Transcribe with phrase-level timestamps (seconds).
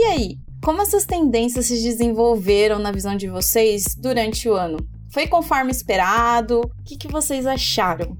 [0.00, 4.78] E aí, como essas tendências se desenvolveram na visão de vocês durante o ano?
[5.10, 6.60] Foi conforme esperado?
[6.60, 8.16] O que, que vocês acharam?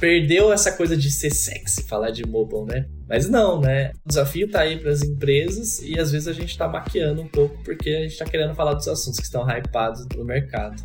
[0.00, 2.86] Perdeu essa coisa de ser sexy, falar de mobile, né?
[3.06, 3.92] Mas não, né?
[4.06, 7.28] O desafio tá aí para as empresas e às vezes a gente tá maquiando um
[7.28, 10.82] pouco porque a gente tá querendo falar dos assuntos que estão hypados no mercado.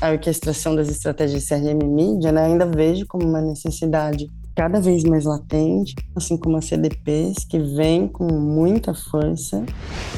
[0.00, 5.24] A orquestração das estratégias CRM mídia, né, ainda vejo como uma necessidade cada vez mais
[5.24, 9.64] latente, assim como as CDPs, que vem com muita força.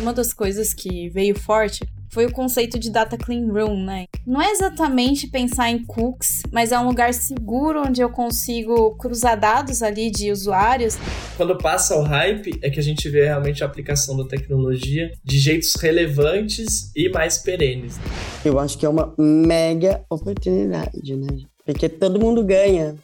[0.00, 1.80] Uma das coisas que veio forte
[2.14, 4.06] foi o conceito de data clean room, né?
[4.24, 9.38] Não é exatamente pensar em cookies, mas é um lugar seguro onde eu consigo cruzar
[9.38, 10.96] dados ali de usuários.
[11.36, 15.38] Quando passa o hype, é que a gente vê realmente a aplicação da tecnologia de
[15.40, 17.98] jeitos relevantes e mais perenes.
[18.44, 21.38] Eu acho que é uma mega oportunidade, né?
[21.66, 22.94] Porque todo mundo ganha.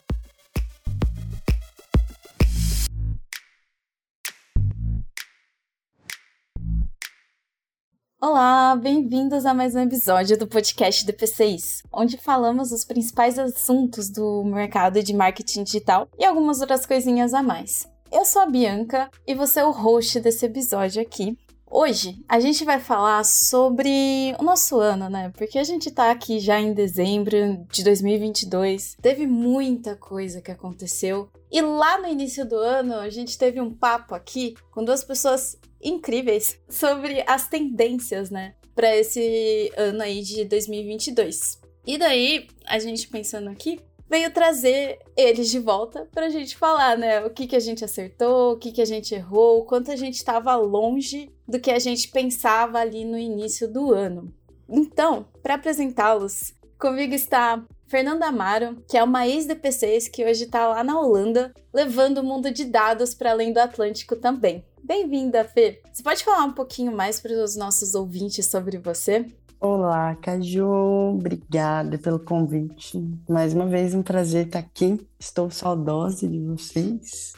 [8.23, 14.45] Olá, bem-vindos a mais um episódio do podcast DP6, onde falamos os principais assuntos do
[14.45, 17.89] mercado de marketing digital e algumas outras coisinhas a mais.
[18.13, 21.35] Eu sou a Bianca e você é o host desse episódio aqui.
[21.67, 25.33] Hoje a gente vai falar sobre o nosso ano, né?
[25.35, 28.99] Porque a gente tá aqui já em dezembro de 2022.
[29.01, 31.31] Teve muita coisa que aconteceu.
[31.51, 35.57] E lá no início do ano, a gente teve um papo aqui com duas pessoas
[35.83, 41.61] incríveis sobre as tendências, né, para esse ano aí de 2022.
[41.87, 47.25] E daí, a gente pensando aqui, veio trazer eles de volta pra gente falar, né,
[47.25, 49.97] o que que a gente acertou, o que que a gente errou, o quanto a
[49.97, 54.33] gente estava longe do que a gente pensava ali no início do ano.
[54.69, 60.83] Então, para apresentá-los, comigo está Fernanda Amaro, que é uma ex-DPCs que hoje está lá
[60.83, 64.65] na Holanda, levando o mundo de dados para além do Atlântico também.
[64.83, 65.83] Bem-vinda, Fê.
[65.93, 69.27] Você pode falar um pouquinho mais para os nossos ouvintes sobre você?
[69.61, 71.17] Olá, Caju.
[71.19, 72.99] Obrigada pelo convite.
[73.29, 75.07] Mais uma vez, um prazer estar aqui.
[75.19, 77.35] Estou saudosa de vocês.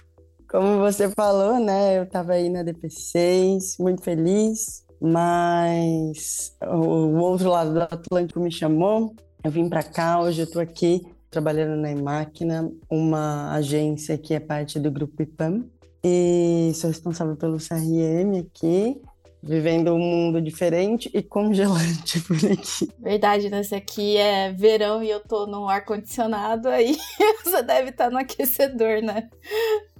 [0.48, 1.98] Como você falou, né?
[1.98, 9.16] Eu estava aí na DP6, muito feliz, mas o outro lado do Atlântico me chamou.
[9.44, 14.38] Eu vim para cá, hoje eu estou aqui trabalhando na Máquina, uma agência que é
[14.38, 15.64] parte do grupo IPAM,
[16.04, 19.02] e sou responsável pelo CRM aqui,
[19.42, 22.88] vivendo um mundo diferente e congelante por aqui.
[23.00, 23.60] Verdade, né?
[23.62, 26.96] Esse aqui é verão e eu tô no ar-condicionado, aí
[27.42, 29.28] você deve estar no aquecedor, né?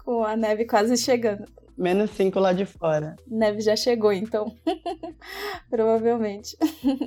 [0.05, 1.47] Com a neve quase chegando.
[1.77, 3.17] Menos 5 lá de fora.
[3.27, 4.55] Neve já chegou, então.
[5.69, 6.57] Provavelmente.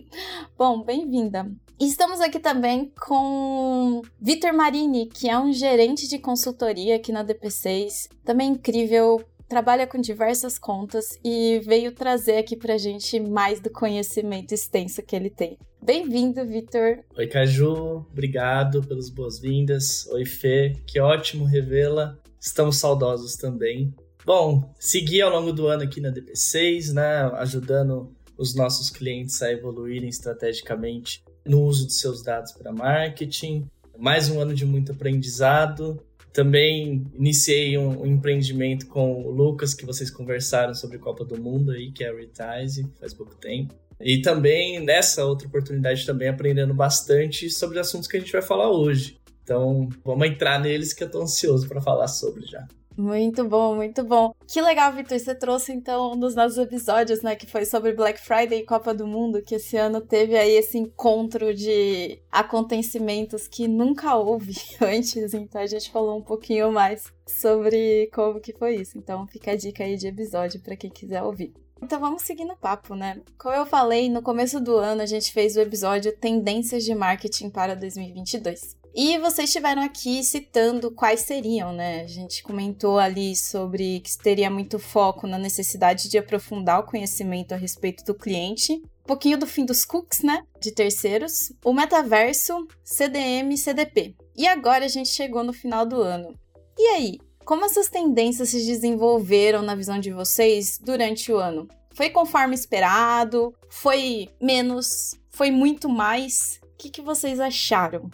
[0.57, 1.49] Bom, bem-vinda.
[1.79, 8.07] Estamos aqui também com Vitor Marini, que é um gerente de consultoria aqui na DP6.
[8.23, 14.53] Também incrível, trabalha com diversas contas e veio trazer aqui pra gente mais do conhecimento
[14.53, 15.57] extenso que ele tem.
[15.83, 16.99] Bem-vindo, Vitor.
[17.17, 18.05] Oi, Caju.
[18.09, 20.07] Obrigado pelas boas-vindas.
[20.07, 20.73] Oi, Fê.
[20.87, 22.17] Que ótimo revela.
[22.39, 23.93] Estamos saudosos também.
[24.25, 29.51] Bom, segui ao longo do ano aqui na DP6, né, ajudando os nossos clientes a
[29.51, 33.67] evoluírem estrategicamente no uso de seus dados para marketing.
[33.97, 36.01] Mais um ano de muito aprendizado.
[36.33, 41.71] Também iniciei um, um, empreendimento com o Lucas, que vocês conversaram sobre Copa do Mundo
[41.71, 43.73] aí, que é a Retize, faz pouco tempo.
[44.01, 48.69] E também, nessa outra oportunidade, também aprendendo bastante sobre assuntos que a gente vai falar
[48.69, 49.17] hoje.
[49.43, 52.67] Então, vamos entrar neles que eu estou ansioso para falar sobre já.
[52.97, 54.33] Muito bom, muito bom.
[54.47, 55.19] Que legal, Vitor.
[55.19, 57.35] Você trouxe então um dos nossos episódios, né?
[57.35, 60.77] Que foi sobre Black Friday e Copa do Mundo, que esse ano teve aí esse
[60.77, 65.33] encontro de acontecimentos que nunca houve antes.
[65.33, 68.97] Então a gente falou um pouquinho mais sobre como que foi isso.
[68.97, 71.53] Então fica a dica aí de episódio para quem quiser ouvir.
[71.81, 73.21] Então vamos seguir no papo, né?
[73.37, 77.49] Como eu falei, no começo do ano a gente fez o episódio Tendências de Marketing
[77.49, 78.77] para 2022.
[78.97, 82.03] E vocês estiveram aqui citando quais seriam, né?
[82.03, 87.53] A gente comentou ali sobre que teria muito foco na necessidade de aprofundar o conhecimento
[87.53, 90.43] a respeito do cliente, um pouquinho do fim dos cookies, né?
[90.61, 94.15] De terceiros, o metaverso, CDM e CDP.
[94.33, 96.33] E agora a gente chegou no final do ano.
[96.77, 101.67] E aí, como essas tendências se desenvolveram na visão de vocês durante o ano?
[101.93, 103.53] Foi conforme esperado?
[103.69, 105.13] Foi menos?
[105.29, 106.59] Foi muito mais?
[106.63, 108.09] O que, que vocês acharam?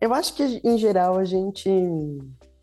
[0.00, 1.70] Eu acho que, em geral, a gente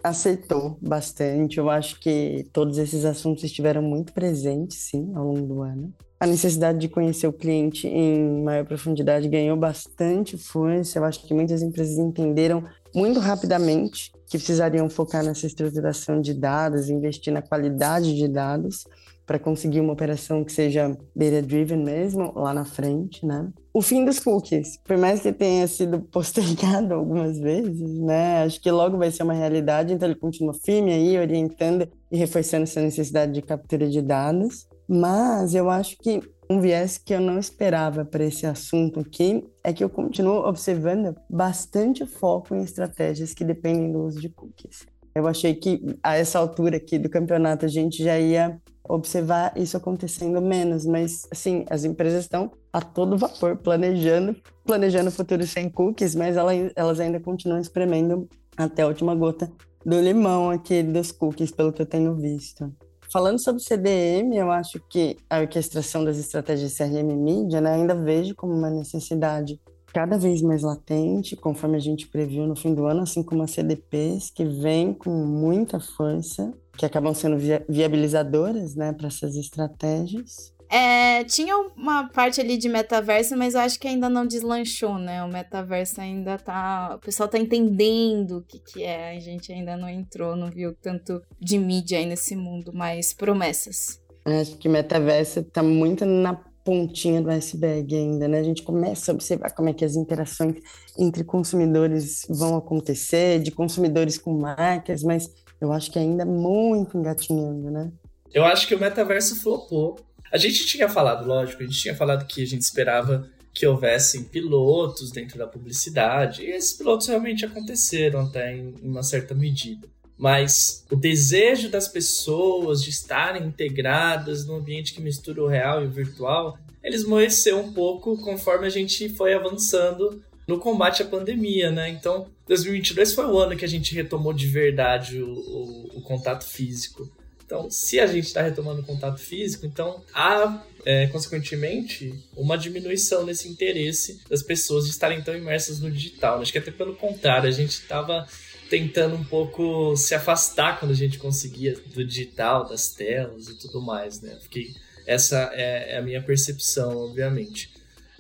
[0.03, 1.57] aceitou bastante.
[1.57, 5.93] Eu acho que todos esses assuntos estiveram muito presentes, sim, ao longo do ano.
[6.19, 10.99] A necessidade de conhecer o cliente em maior profundidade ganhou bastante força.
[10.99, 12.63] Eu acho que muitas empresas entenderam
[12.93, 18.85] muito rapidamente que precisariam focar nessa estruturação de dados, investir na qualidade de dados
[19.25, 23.49] para conseguir uma operação que seja data-driven mesmo, lá na frente, né?
[23.73, 28.43] O fim dos cookies, por mais que tenha sido postergado algumas vezes, né?
[28.43, 32.63] Acho que logo vai ser uma realidade, então ele continua firme aí, orientando e reforçando
[32.63, 34.65] essa necessidade de captura de dados.
[34.87, 39.71] Mas eu acho que um viés que eu não esperava para esse assunto aqui é
[39.71, 44.85] que eu continuo observando bastante foco em estratégias que dependem do uso de cookies.
[45.15, 49.77] Eu achei que a essa altura aqui do campeonato a gente já ia observar isso
[49.77, 55.69] acontecendo menos, mas assim, as empresas estão a todo vapor planejando, planejando o futuro sem
[55.69, 56.35] cookies, mas
[56.75, 58.27] elas ainda continuam espremendo
[58.57, 59.49] até a última gota
[59.85, 62.71] do limão aqui dos cookies, pelo que eu tenho visto.
[63.11, 68.33] Falando sobre CDM, eu acho que a orquestração das estratégias CRM mídia né, ainda vejo
[68.33, 69.59] como uma necessidade
[69.93, 73.51] cada vez mais latente, conforme a gente previu no fim do ano, assim como as
[73.51, 77.35] CDPs, que vêm com muita força, que acabam sendo
[77.67, 80.53] viabilizadoras né, para essas estratégias.
[80.71, 85.21] É, tinha uma parte ali de metaverso, mas eu acho que ainda não deslanchou, né?
[85.21, 86.95] O metaverso ainda tá.
[86.95, 89.17] O pessoal tá entendendo o que, que é.
[89.17, 93.99] A gente ainda não entrou, não viu tanto de mídia aí nesse mundo, mas promessas.
[94.23, 98.39] Acho que metaverso tá muito na pontinha do iceberg ainda, né?
[98.39, 100.55] A gente começa a observar como é que as interações
[100.97, 105.29] entre consumidores vão acontecer, de consumidores com marcas, mas
[105.59, 107.91] eu acho que ainda é muito engatinhando, né?
[108.33, 109.99] Eu acho que o metaverso flopou
[110.31, 114.23] a gente tinha falado, lógico, a gente tinha falado que a gente esperava que houvessem
[114.23, 119.87] pilotos dentro da publicidade, e esses pilotos realmente aconteceram até em uma certa medida.
[120.17, 125.87] Mas o desejo das pessoas de estarem integradas num ambiente que mistura o real e
[125.87, 131.71] o virtual, eles moeceu um pouco conforme a gente foi avançando no combate à pandemia,
[131.71, 131.89] né?
[131.89, 136.45] Então, 2022 foi o ano que a gente retomou de verdade o, o, o contato
[136.45, 137.09] físico.
[137.51, 143.49] Então, se a gente está retomando contato físico, então há, é, consequentemente, uma diminuição nesse
[143.49, 146.39] interesse das pessoas de estarem tão imersas no digital.
[146.39, 148.25] Acho que até pelo contrário, a gente estava
[148.69, 153.81] tentando um pouco se afastar quando a gente conseguia do digital, das telas e tudo
[153.81, 154.37] mais, né?
[154.41, 154.73] Fiquei,
[155.05, 157.69] essa é, é a minha percepção, obviamente.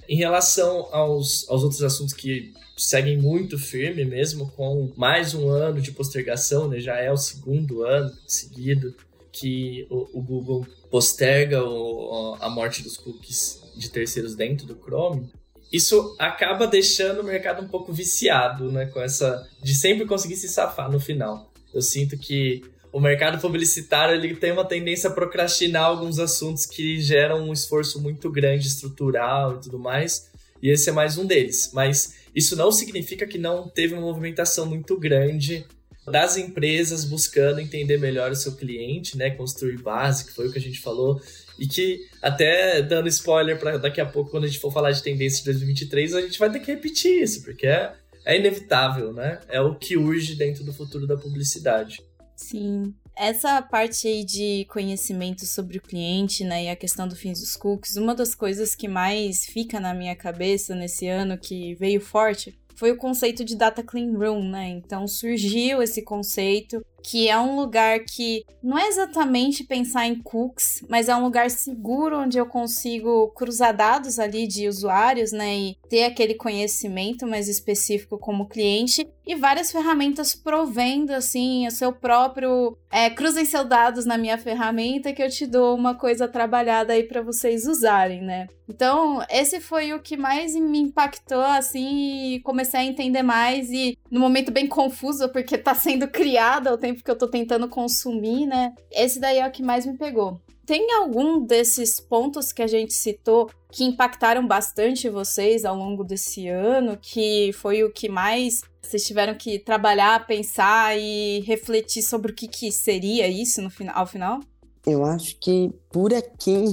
[0.09, 5.79] Em relação aos, aos outros assuntos que seguem muito firme, mesmo com mais um ano
[5.79, 6.81] de postergação, né?
[6.81, 8.93] Já é o segundo ano seguido
[9.31, 15.29] que o, o Google posterga o, a morte dos cookies de terceiros dentro do Chrome,
[15.71, 18.87] isso acaba deixando o mercado um pouco viciado, né?
[18.87, 19.47] Com essa.
[19.63, 21.51] de sempre conseguir se safar no final.
[21.73, 22.61] Eu sinto que
[22.91, 28.01] o mercado publicitário ele tem uma tendência a procrastinar alguns assuntos que geram um esforço
[28.01, 30.29] muito grande estrutural e tudo mais.
[30.61, 31.71] E esse é mais um deles.
[31.73, 35.65] Mas isso não significa que não teve uma movimentação muito grande
[36.05, 39.29] das empresas buscando entender melhor o seu cliente, né?
[39.29, 41.21] Construir base, que foi o que a gente falou.
[41.59, 45.03] E que, até dando spoiler para daqui a pouco, quando a gente for falar de
[45.03, 47.93] tendência de 2023, a gente vai ter que repetir isso, porque é,
[48.25, 49.39] é inevitável, né?
[49.47, 52.01] É o que urge dentro do futuro da publicidade.
[52.35, 52.95] Sim.
[53.15, 57.55] Essa parte aí de conhecimento sobre o cliente, né, e a questão do fins dos
[57.55, 62.57] cookies, uma das coisas que mais fica na minha cabeça nesse ano que veio forte
[62.81, 64.69] foi o conceito de data clean room, né?
[64.69, 70.83] Então surgiu esse conceito que é um lugar que não é exatamente pensar em cookies,
[70.87, 75.77] mas é um lugar seguro onde eu consigo cruzar dados ali de usuários, né, e
[75.89, 82.77] ter aquele conhecimento mais específico como cliente e várias ferramentas provendo assim o seu próprio
[82.91, 87.03] é, cruzem seus dados na minha ferramenta que eu te dou uma coisa trabalhada aí
[87.03, 88.47] para vocês usarem, né?
[88.67, 93.97] Então, esse foi o que mais me impactou assim e comecei a entender mais e
[94.09, 97.67] no momento bem confuso porque tá sendo criado ao tempo tempo que eu tô tentando
[97.67, 98.73] consumir, né?
[98.91, 100.39] Esse daí é o que mais me pegou.
[100.65, 106.47] Tem algum desses pontos que a gente citou que impactaram bastante vocês ao longo desse
[106.47, 112.35] ano, que foi o que mais vocês tiveram que trabalhar, pensar e refletir sobre o
[112.35, 114.39] que, que seria isso no final, ao final?
[114.85, 116.65] Eu acho que por aqui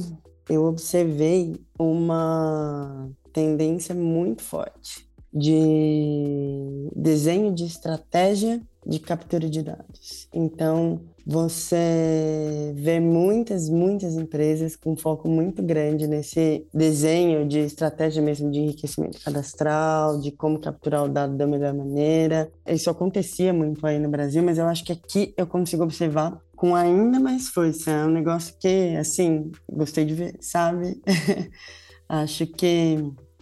[0.49, 10.27] eu observei uma tendência muito forte de desenho de estratégia de captura de dados.
[10.33, 18.51] Então, você vê muitas, muitas empresas com foco muito grande nesse desenho de estratégia mesmo
[18.51, 22.51] de enriquecimento cadastral, de como capturar o dado da melhor maneira.
[22.67, 26.75] Isso acontecia muito aí no Brasil, mas eu acho que aqui eu consigo observar com
[26.75, 27.91] ainda mais força.
[27.91, 30.99] É um negócio que, assim, gostei de ver, sabe?
[32.09, 32.97] acho que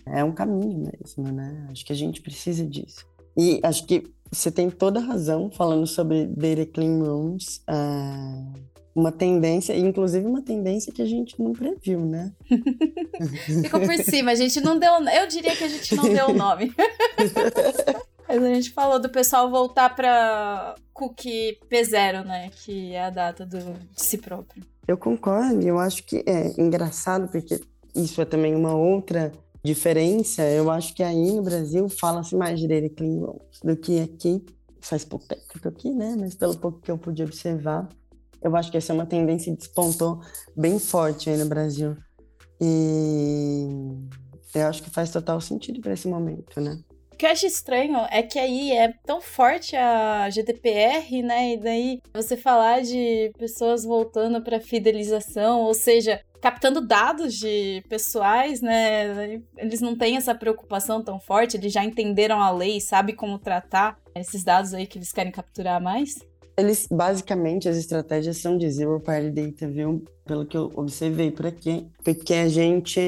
[0.07, 1.69] é um caminho mesmo, né?
[1.71, 3.07] Acho que a gente precisa disso.
[3.37, 7.62] E acho que você tem toda a razão falando sobre data clean rooms.
[7.68, 12.33] Uh, uma tendência, inclusive uma tendência que a gente não previu, né?
[13.62, 14.90] Ficou por cima, a gente não deu.
[14.92, 16.73] Eu diria que a gente não deu o nome.
[18.26, 22.50] Mas a gente falou do pessoal voltar para cookie P0, né?
[22.64, 24.64] Que é a data do, de si próprio.
[24.88, 27.61] Eu concordo, eu acho que é engraçado, porque
[27.95, 29.33] isso é também uma outra
[29.66, 30.42] diferença.
[30.42, 32.61] Eu acho que aí no Brasil fala-se mais
[32.96, 34.44] Clean Rooms do que aqui.
[34.80, 36.16] Faz pouco tempo que eu tô aqui, né?
[36.18, 37.88] Mas pelo pouco que eu pude observar,
[38.40, 40.20] eu acho que essa é uma tendência que despontou
[40.56, 41.96] bem forte aí no Brasil.
[42.61, 43.66] E
[44.54, 46.78] eu acho que faz total sentido para esse momento, né?
[47.16, 51.54] O que eu acho estranho é que aí é tão forte a GDPR, né?
[51.54, 58.61] E daí você falar de pessoas voltando para fidelização, ou seja, captando dados de pessoais,
[58.61, 59.40] né?
[59.56, 63.99] Eles não têm essa preocupação tão forte, eles já entenderam a lei, sabe como tratar
[64.14, 66.18] esses dados aí que eles querem capturar mais.
[66.54, 70.04] Eles, basicamente, as estratégias são de Zero Party Data, viu?
[70.26, 71.87] Pelo que eu observei por aqui.
[72.04, 73.00] Porque a gente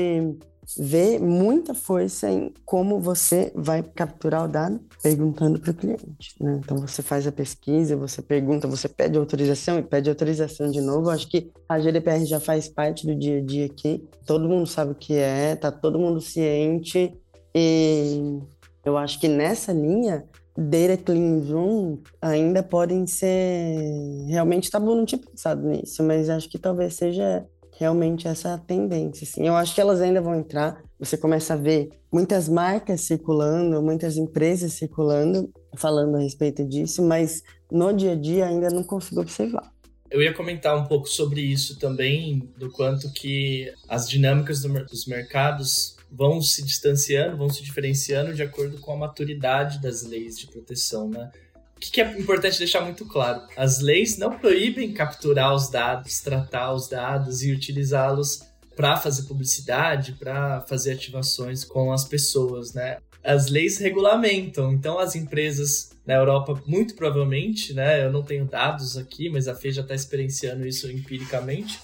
[0.76, 6.34] vê muita força em como você vai capturar o dado perguntando para o cliente.
[6.40, 6.60] Né?
[6.62, 11.10] Então você faz a pesquisa, você pergunta, você pede autorização e pede autorização de novo.
[11.10, 14.06] Acho que a GDPR já faz parte do dia a dia aqui.
[14.26, 17.16] Todo mundo sabe o que é, tá todo mundo ciente
[17.54, 18.38] e
[18.84, 20.25] eu acho que nessa linha
[20.56, 26.58] data clean ainda podem ser realmente tá bom não tinha pensado nisso mas acho que
[26.58, 27.46] talvez seja
[27.78, 29.47] realmente essa tendência assim.
[29.47, 30.82] Eu acho que elas ainda vão entrar.
[30.99, 37.42] Você começa a ver muitas marcas circulando muitas empresas circulando falando a respeito disso mas
[37.70, 39.70] no dia a dia ainda não consigo observar.
[40.11, 45.06] Eu ia comentar um pouco sobre isso também, do quanto que as dinâmicas do, dos
[45.06, 50.47] mercados vão se distanciando, vão se diferenciando de acordo com a maturidade das leis de
[50.47, 51.30] proteção, né?
[51.78, 53.42] O que, é importante deixar muito claro?
[53.56, 58.42] As leis não proíbem capturar os dados, tratar os dados e utilizá-los
[58.75, 62.99] para fazer publicidade, para fazer ativações com as pessoas, né?
[63.23, 68.04] As leis regulamentam, então as empresas na Europa, muito provavelmente, né?
[68.04, 71.78] Eu não tenho dados aqui, mas a FE já está experienciando isso empiricamente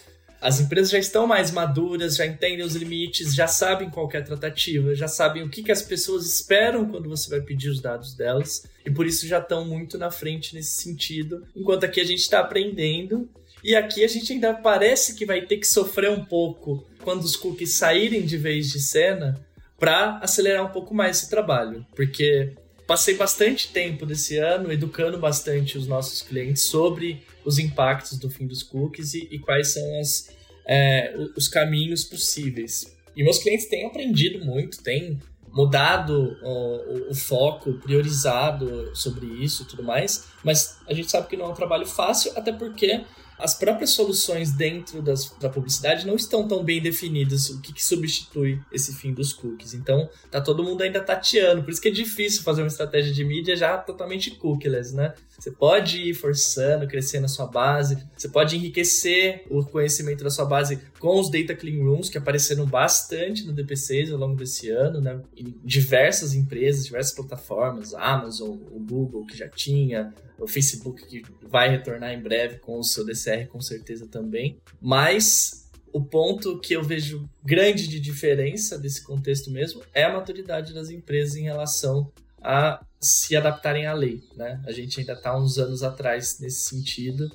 [0.44, 4.94] as empresas já estão mais maduras, já entendem os limites, já sabem qual é tratativa,
[4.94, 8.66] já sabem o que, que as pessoas esperam quando você vai pedir os dados delas,
[8.84, 12.40] e por isso já estão muito na frente nesse sentido, enquanto aqui a gente está
[12.40, 13.26] aprendendo.
[13.62, 17.36] E aqui a gente ainda parece que vai ter que sofrer um pouco quando os
[17.36, 19.42] cookies saírem de vez de cena
[19.78, 22.52] para acelerar um pouco mais esse trabalho, porque
[22.86, 28.46] passei bastante tempo desse ano educando bastante os nossos clientes sobre os impactos do fim
[28.46, 30.30] dos cookies e, e quais são as,
[30.66, 32.94] é, os caminhos possíveis.
[33.16, 35.20] E meus clientes têm aprendido muito, têm
[35.52, 41.36] mudado o, o, foco, priorizado sobre isso e tudo mais, mas a gente sabe que
[41.36, 43.04] não é um trabalho fácil, até porque
[43.38, 47.84] as próprias soluções dentro das, da publicidade não estão tão bem definidas o que, que,
[47.84, 49.74] substitui esse fim dos cookies.
[49.74, 53.24] Então, tá todo mundo ainda tateando, por isso que é difícil fazer uma estratégia de
[53.24, 55.14] mídia já totalmente cookieless, né?
[55.38, 60.44] Você pode ir forçando, crescendo a sua base, você pode enriquecer o conhecimento da sua
[60.44, 65.02] base com os Data Clean Rooms, que apareceram bastante no DP6 ao longo desse ano,
[65.02, 65.20] né?
[65.36, 71.68] Em diversas empresas, diversas plataformas, Amazon, o Google, que já tinha, o Facebook que vai
[71.68, 74.56] retornar em breve com o seu DCR com certeza também.
[74.80, 80.72] Mas o ponto que eu vejo grande de diferença desse contexto mesmo é a maturidade
[80.72, 84.58] das empresas em relação a se adaptarem à lei, né?
[84.66, 87.30] A gente ainda está uns anos atrás nesse sentido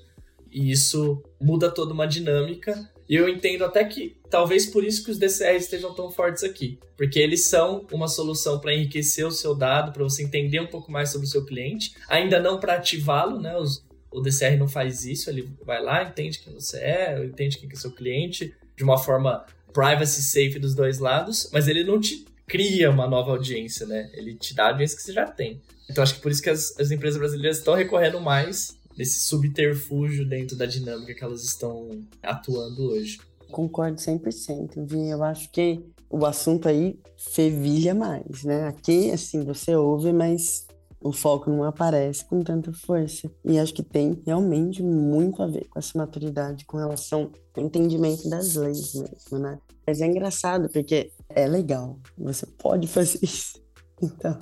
[0.52, 5.10] e isso muda toda uma dinâmica e eu entendo até que talvez por isso que
[5.10, 9.56] os DCRs estejam tão fortes aqui, porque eles são uma solução para enriquecer o seu
[9.56, 13.42] dado, para você entender um pouco mais sobre o seu cliente, ainda não para ativá-lo,
[13.42, 13.58] né?
[13.58, 17.68] Os, o DCR não faz isso, ele vai lá, entende quem você é, entende quem
[17.68, 22.26] é seu cliente, de uma forma privacy safe dos dois lados, mas ele não te
[22.48, 24.10] cria uma nova audiência, né?
[24.14, 25.60] Ele te dá a audiência que você já tem.
[25.90, 30.28] Então acho que por isso que as, as empresas brasileiras estão recorrendo mais desse subterfúgio
[30.28, 31.88] dentro da dinâmica que elas estão
[32.22, 33.18] atuando hoje.
[33.50, 35.08] Concordo 100%, Vi.
[35.08, 38.68] Eu acho que o assunto aí fervilha mais, né?
[38.68, 40.68] Aqui, assim, você ouve, mas
[41.00, 43.32] o foco não aparece com tanta força.
[43.46, 48.30] E acho que tem realmente muito a ver com essa maturidade com relação ao entendimento
[48.30, 49.58] das leis mesmo, né?
[49.88, 53.64] Mas é engraçado porque é legal, você pode fazer isso.
[54.02, 54.38] Então,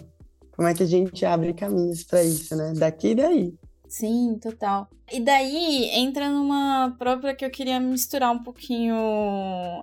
[0.56, 2.74] como é que a gente abre caminhos para isso, né?
[2.76, 3.54] Daqui e daí.
[3.88, 4.90] Sim, total.
[5.12, 8.96] E daí entra numa própria que eu queria misturar um pouquinho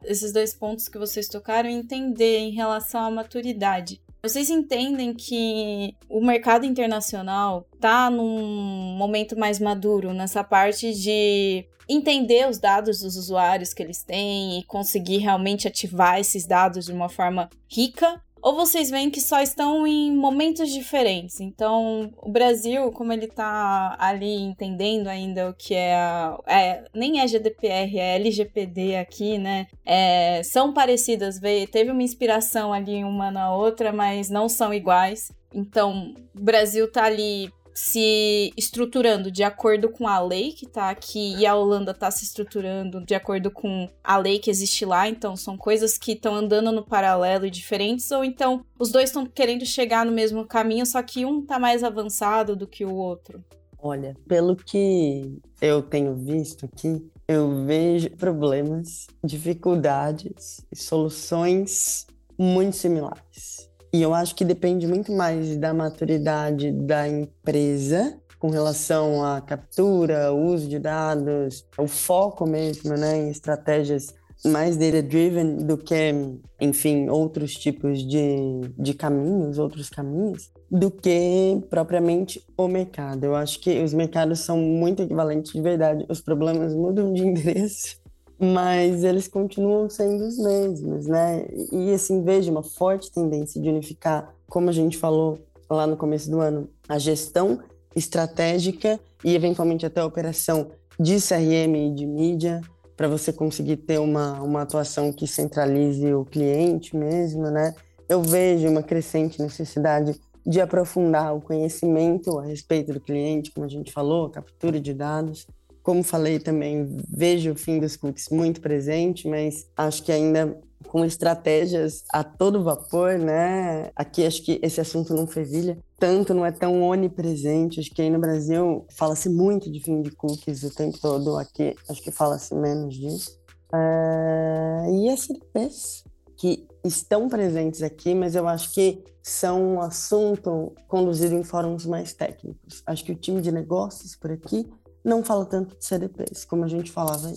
[0.04, 4.00] esses dois pontos que vocês tocaram e entender em relação à maturidade.
[4.22, 12.48] Vocês entendem que o mercado internacional está num momento mais maduro nessa parte de entender
[12.48, 17.08] os dados dos usuários que eles têm e conseguir realmente ativar esses dados de uma
[17.10, 18.22] forma rica?
[18.44, 21.40] Ou vocês veem que só estão em momentos diferentes?
[21.40, 27.20] Então, o Brasil, como ele está ali entendendo ainda o que é, a, é nem
[27.20, 29.66] é GDPR, é LGPD aqui, né?
[29.82, 35.32] É, são parecidas, veio, teve uma inspiração ali uma na outra, mas não são iguais.
[35.50, 41.34] Então, o Brasil tá ali se estruturando de acordo com a lei que tá aqui
[41.36, 45.36] e a Holanda tá se estruturando de acordo com a lei que existe lá, então
[45.36, 49.66] são coisas que estão andando no paralelo e diferentes, ou então os dois estão querendo
[49.66, 53.44] chegar no mesmo caminho, só que um tá mais avançado do que o outro.
[53.78, 62.06] Olha, pelo que eu tenho visto aqui, eu vejo problemas, dificuldades e soluções
[62.38, 63.63] muito similares.
[63.94, 70.32] E eu acho que depende muito mais da maturidade da empresa com relação à captura,
[70.32, 74.12] uso de dados, o foco mesmo, né, em estratégias
[74.44, 76.12] mais data-driven do que,
[76.60, 83.22] enfim, outros tipos de, de caminhos, outros caminhos, do que propriamente o mercado.
[83.22, 86.04] Eu acho que os mercados são muito equivalentes de verdade.
[86.08, 88.02] Os problemas mudam de endereço
[88.38, 91.46] mas eles continuam sendo os mesmos, né?
[91.72, 95.38] E assim, vejo uma forte tendência de unificar, como a gente falou
[95.70, 97.60] lá no começo do ano, a gestão
[97.94, 102.60] estratégica e eventualmente até a operação de CRM e de mídia,
[102.96, 107.74] para você conseguir ter uma, uma atuação que centralize o cliente mesmo, né?
[108.08, 113.68] Eu vejo uma crescente necessidade de aprofundar o conhecimento a respeito do cliente, como a
[113.68, 115.46] gente falou, captura de dados,
[115.84, 121.04] como falei também, vejo o fim dos cookies muito presente, mas acho que ainda com
[121.04, 123.90] estratégias a todo vapor, né?
[123.94, 127.80] Aqui acho que esse assunto não fervilha tanto, não é tão onipresente.
[127.80, 131.36] Acho que aí no Brasil fala-se muito de fim de cookies o tempo todo.
[131.36, 133.38] Aqui acho que fala-se menos disso.
[133.70, 136.04] Uh, e as CDPs
[136.38, 142.14] que estão presentes aqui, mas eu acho que são um assunto conduzido em fóruns mais
[142.14, 142.82] técnicos.
[142.86, 144.66] Acho que o time de negócios por aqui
[145.04, 147.36] não fala tanto de CDPs, como a gente falava aí.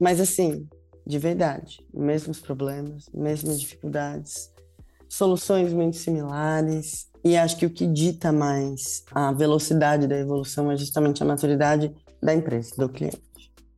[0.00, 0.66] Mas assim,
[1.06, 4.50] de verdade, mesmos problemas, mesmas dificuldades,
[5.08, 7.08] soluções muito similares.
[7.22, 11.94] E acho que o que dita mais a velocidade da evolução é justamente a maturidade
[12.22, 13.22] da empresa, do cliente.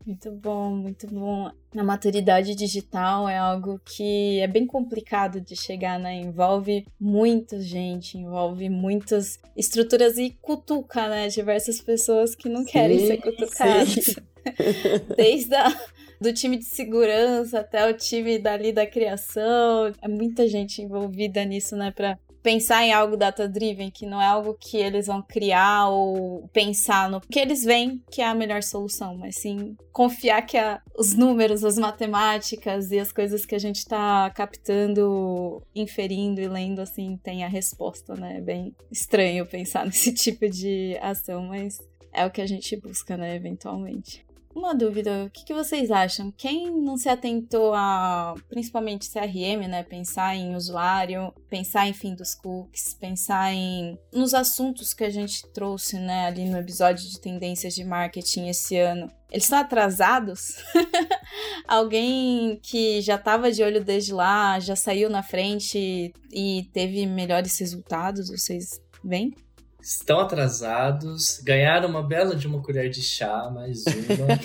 [0.06, 1.50] Muito bom, muito bom.
[1.76, 6.14] A maturidade digital é algo que é bem complicado de chegar, né?
[6.14, 11.26] Envolve muita gente, envolve muitas estruturas e cutuca, né?
[11.26, 14.14] Diversas pessoas que não sim, querem ser cutucadas.
[15.16, 15.76] Desde a,
[16.20, 19.92] do time de segurança até o time dali da criação.
[20.00, 21.90] É muita gente envolvida nisso, né?
[21.90, 22.16] Pra
[22.46, 27.20] pensar em algo data-driven, que não é algo que eles vão criar ou pensar no
[27.20, 31.64] que eles veem que é a melhor solução, mas sim confiar que a, os números,
[31.64, 37.42] as matemáticas e as coisas que a gente está captando, inferindo e lendo, assim, tem
[37.42, 38.36] a resposta, né?
[38.36, 41.80] É bem estranho pensar nesse tipo de ação, mas
[42.12, 44.25] é o que a gente busca, né, eventualmente.
[44.56, 46.32] Uma dúvida, o que, que, vocês acham?
[46.32, 49.82] Quem não se atentou a, principalmente CRM, né?
[49.82, 55.46] Pensar em usuário, pensar em fim dos cookies, pensar em nos assuntos que a gente
[55.52, 59.12] trouxe, né, ali no episódio de tendências de marketing esse ano.
[59.30, 60.56] Eles estão atrasados?
[61.68, 67.58] Alguém que já estava de olho desde lá, já saiu na frente e teve melhores
[67.58, 69.34] resultados, vocês veem?
[69.80, 74.38] Estão atrasados, ganharam uma bela de uma colher de chá, mais uma.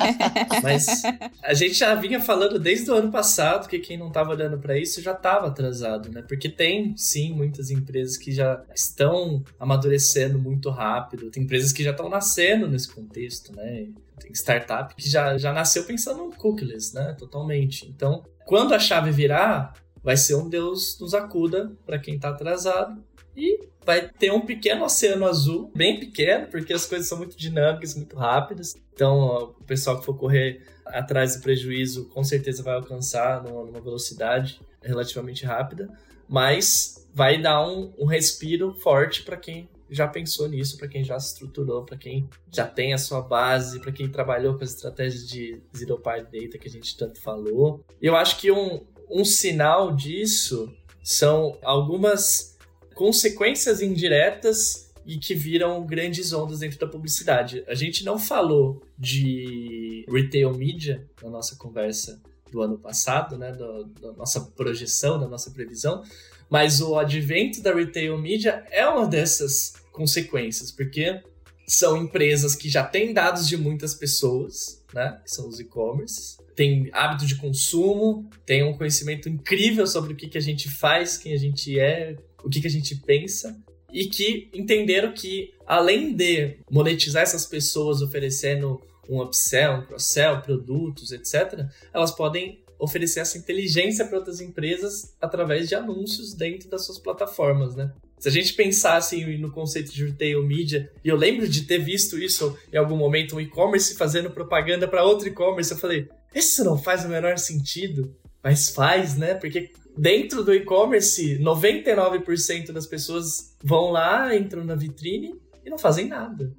[0.62, 1.02] Mas
[1.42, 4.78] a gente já vinha falando desde o ano passado que quem não estava olhando para
[4.78, 6.22] isso já estava atrasado, né?
[6.22, 11.90] Porque tem sim muitas empresas que já estão amadurecendo muito rápido, tem empresas que já
[11.90, 13.88] estão nascendo nesse contexto, né?
[14.18, 17.14] Tem startup que já, já nasceu pensando no cookieless, né?
[17.18, 17.86] Totalmente.
[17.86, 23.04] Então, quando a chave virar, vai ser um Deus nos acuda para quem está atrasado
[23.36, 27.94] e vai ter um pequeno oceano azul, bem pequeno, porque as coisas são muito dinâmicas,
[27.94, 28.74] muito rápidas.
[28.92, 34.60] Então, o pessoal que for correr atrás do prejuízo, com certeza vai alcançar numa, velocidade
[34.82, 35.88] relativamente rápida,
[36.28, 41.18] mas vai dar um, um respiro forte para quem já pensou nisso, para quem já
[41.18, 45.28] se estruturou, para quem já tem a sua base, para quem trabalhou com as estratégias
[45.28, 47.84] de Zero Party Data que a gente tanto falou.
[48.02, 52.55] Eu acho que um, um sinal disso são algumas
[52.96, 57.62] consequências indiretas e que viram grandes ondas dentro da publicidade.
[57.68, 63.82] A gente não falou de retail media na nossa conversa do ano passado, né, da,
[64.00, 66.02] da nossa projeção, da nossa previsão,
[66.48, 71.20] Mas o advento da retail media é uma dessas consequências, porque
[71.66, 75.20] são empresas que já têm dados de muitas pessoas, né?
[75.24, 80.28] Que são os e-commerce, tem hábito de consumo, tem um conhecimento incrível sobre o que,
[80.28, 83.58] que a gente faz, quem a gente é, o que, que a gente pensa,
[83.92, 91.12] e que entenderam que, além de monetizar essas pessoas oferecendo um upsell, um cross-sell, produtos,
[91.12, 96.98] etc., elas podem oferecer essa inteligência para outras empresas através de anúncios dentro das suas
[96.98, 97.90] plataformas, né?
[98.18, 101.78] Se a gente pensasse assim, no conceito de retail media, e eu lembro de ter
[101.78, 106.64] visto isso em algum momento, um e-commerce fazendo propaganda para outro e-commerce, eu falei, isso
[106.64, 108.14] não faz o menor sentido.
[108.42, 109.34] Mas faz, né?
[109.34, 116.06] Porque dentro do e-commerce, 99% das pessoas vão lá, entram na vitrine e não fazem
[116.08, 116.52] nada.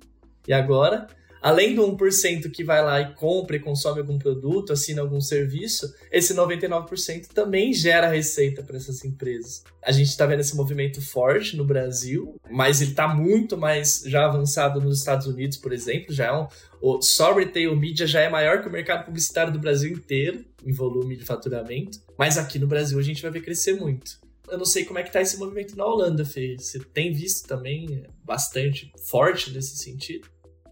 [0.47, 1.07] E agora
[1.41, 5.93] além do 1% que vai lá e compra e consome algum produto, assina algum serviço,
[6.11, 9.63] esse 99% também gera receita para essas empresas.
[9.83, 14.25] A gente está vendo esse movimento forte no Brasil, mas ele está muito mais já
[14.25, 16.13] avançado nos Estados Unidos, por exemplo.
[16.13, 16.47] Já é um,
[16.81, 16.99] o
[17.35, 21.25] retail media já é maior que o mercado publicitário do Brasil inteiro em volume de
[21.25, 21.99] faturamento.
[22.17, 24.19] Mas aqui no Brasil a gente vai ver crescer muito.
[24.49, 26.55] Eu não sei como é que tá esse movimento na Holanda, Fê.
[26.57, 30.27] Você tem visto também bastante forte nesse sentido?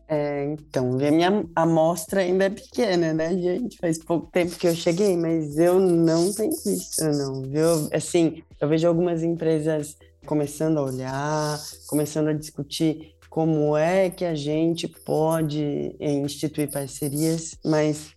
[0.07, 3.77] É, então, a minha amostra ainda é pequena, né, gente?
[3.77, 7.89] Faz pouco tempo que eu cheguei, mas eu não tenho visto, não, viu?
[7.91, 14.33] Assim, eu vejo algumas empresas começando a olhar, começando a discutir como é que a
[14.33, 18.13] gente pode é, instituir parcerias, mas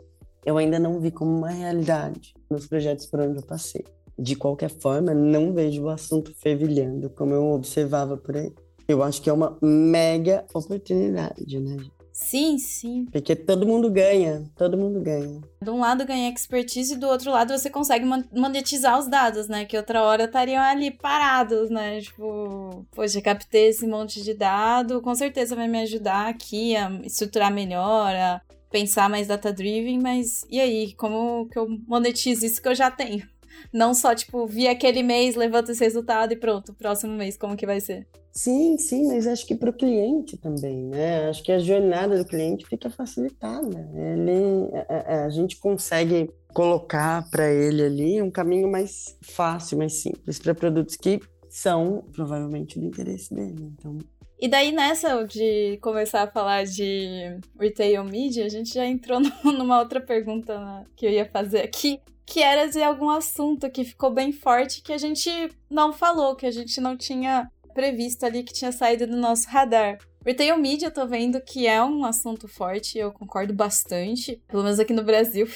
[0.47, 3.85] eu ainda não vi como uma realidade nos projetos por onde eu passei.
[4.17, 8.53] De qualquer forma, não vejo o assunto fervilhando como eu observava por aí.
[8.87, 11.79] Eu acho que é uma mega oportunidade, né?
[12.21, 13.07] Sim, sim.
[13.13, 15.41] Porque todo mundo ganha, todo mundo ganha.
[15.63, 19.65] De um lado ganha expertise e do outro lado você consegue monetizar os dados, né?
[19.65, 22.01] Que outra hora estariam ali parados, né?
[22.01, 27.55] Tipo, poxa, captei esse monte de dado, com certeza vai me ajudar aqui a estruturar
[27.55, 30.95] melhor, a pensar mais data-driven, mas e aí?
[30.95, 33.27] Como que eu monetizo isso que eu já tenho?
[33.73, 37.67] Não só, tipo, vi aquele mês, levanta esse resultado e pronto, próximo mês, como que
[37.67, 38.07] vai ser?
[38.33, 41.29] Sim, sim, mas acho que para o cliente também, né?
[41.29, 43.91] Acho que a jornada do cliente fica facilitada.
[43.95, 50.39] Ele, a, a gente consegue colocar para ele ali um caminho mais fácil, mais simples
[50.39, 53.73] para produtos que são provavelmente do interesse dele.
[53.77, 53.99] Então,
[54.41, 59.81] e daí, nessa de começar a falar de retail media, a gente já entrou numa
[59.81, 64.33] outra pergunta que eu ia fazer aqui, que era de algum assunto que ficou bem
[64.33, 65.31] forte que a gente
[65.69, 69.99] não falou, que a gente não tinha previsto ali, que tinha saído do nosso radar.
[70.25, 74.79] Retail Media, eu tô vendo que é um assunto forte, eu concordo bastante, pelo menos
[74.79, 75.47] aqui no Brasil,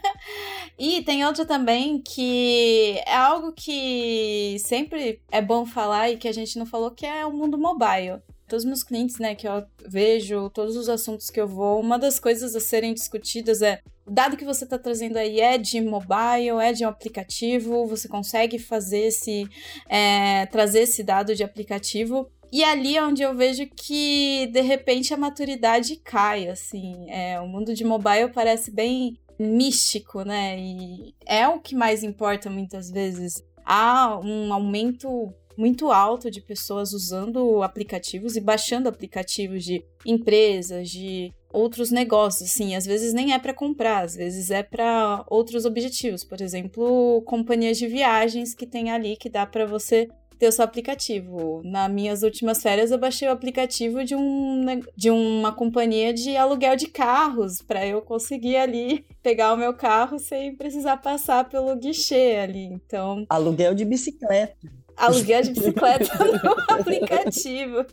[0.78, 6.32] e tem outro também que é algo que sempre é bom falar e que a
[6.32, 9.64] gente não falou, que é o mundo mobile todos os meus clientes, né, que eu
[9.86, 14.10] vejo, todos os assuntos que eu vou, uma das coisas a serem discutidas é o
[14.10, 18.58] dado que você está trazendo aí é de mobile, é de um aplicativo, você consegue
[18.58, 19.48] fazer esse,
[19.88, 22.28] é, trazer esse dado de aplicativo.
[22.52, 27.08] E ali é onde eu vejo que, de repente, a maturidade cai, assim.
[27.08, 30.58] É, o mundo de mobile parece bem místico, né?
[30.58, 33.40] E é o que mais importa muitas vezes.
[33.64, 41.32] Há um aumento muito alto de pessoas usando aplicativos e baixando aplicativos de empresas, de
[41.52, 46.24] outros negócios, assim, às vezes nem é para comprar, às vezes é para outros objetivos,
[46.24, 50.08] por exemplo, companhias de viagens que tem ali que dá para você
[50.40, 51.60] ter o seu aplicativo.
[51.62, 54.64] Nas minhas últimas férias eu baixei o aplicativo de, um,
[54.96, 60.18] de uma companhia de aluguel de carros para eu conseguir ali pegar o meu carro
[60.18, 62.64] sem precisar passar pelo guichê ali.
[62.64, 64.56] Então, aluguel de bicicleta
[65.00, 66.12] aluguel de bicicleta
[66.44, 67.84] no aplicativo.